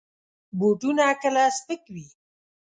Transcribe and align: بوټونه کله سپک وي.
بوټونه 0.57 1.05
کله 1.21 1.43
سپک 1.57 1.81
وي. 1.93 2.07